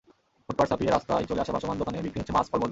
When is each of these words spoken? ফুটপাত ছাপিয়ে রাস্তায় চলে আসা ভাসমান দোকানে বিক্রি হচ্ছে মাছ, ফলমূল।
ফুটপাত 0.49 0.67
ছাপিয়ে 0.69 0.91
রাস্তায় 0.91 1.25
চলে 1.25 1.41
আসা 1.41 1.53
ভাসমান 1.53 1.77
দোকানে 1.77 1.97
বিক্রি 2.01 2.19
হচ্ছে 2.19 2.33
মাছ, 2.33 2.45
ফলমূল। 2.51 2.69